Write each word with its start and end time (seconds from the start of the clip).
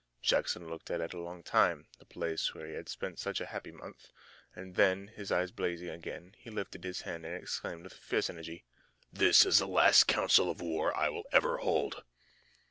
Jackson 0.23 0.67
looked 0.67 0.89
at 0.89 0.99
it 0.99 1.13
a 1.13 1.19
long 1.19 1.43
time, 1.43 1.85
the 1.99 2.05
place 2.05 2.55
where 2.55 2.65
he 2.65 2.73
had 2.73 2.89
spent 2.89 3.19
such 3.19 3.39
a 3.39 3.45
happy 3.45 3.71
month, 3.71 4.09
and 4.55 4.73
then, 4.73 5.09
his 5.09 5.31
eye 5.31 5.45
blazing 5.45 5.89
again, 5.89 6.33
he 6.39 6.49
lifted 6.49 6.83
his 6.83 7.01
hand 7.01 7.23
and 7.23 7.35
exclaimed 7.35 7.83
with 7.83 7.93
fierce 7.93 8.27
energy: 8.27 8.63
"That 9.13 9.45
is 9.45 9.59
the 9.59 9.67
last 9.67 10.07
council 10.07 10.49
of 10.49 10.59
war 10.59 10.91
I 10.97 11.09
will 11.09 11.27
ever 11.31 11.57
hold!" 11.57 12.03